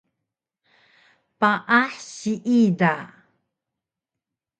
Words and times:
Paah 1.39 1.91
siida 2.13 2.93